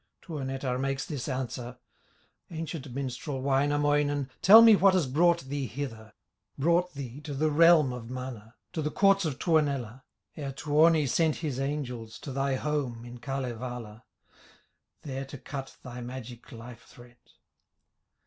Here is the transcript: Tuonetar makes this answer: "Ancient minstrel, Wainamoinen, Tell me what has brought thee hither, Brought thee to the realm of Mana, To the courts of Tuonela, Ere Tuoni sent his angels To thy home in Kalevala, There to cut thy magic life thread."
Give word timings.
Tuonetar 0.23 0.79
makes 0.79 1.05
this 1.05 1.27
answer: 1.27 1.77
"Ancient 2.49 2.91
minstrel, 2.91 3.39
Wainamoinen, 3.39 4.31
Tell 4.41 4.63
me 4.63 4.75
what 4.75 4.95
has 4.95 5.05
brought 5.05 5.41
thee 5.41 5.67
hither, 5.67 6.13
Brought 6.57 6.95
thee 6.95 7.21
to 7.21 7.35
the 7.35 7.51
realm 7.51 7.93
of 7.93 8.09
Mana, 8.09 8.55
To 8.73 8.81
the 8.81 8.89
courts 8.89 9.25
of 9.25 9.37
Tuonela, 9.37 10.01
Ere 10.35 10.53
Tuoni 10.53 11.05
sent 11.07 11.35
his 11.35 11.59
angels 11.59 12.17
To 12.17 12.31
thy 12.31 12.55
home 12.55 13.05
in 13.05 13.19
Kalevala, 13.19 14.03
There 15.03 15.25
to 15.25 15.37
cut 15.37 15.77
thy 15.83 16.01
magic 16.01 16.51
life 16.51 16.81
thread." 16.85 17.17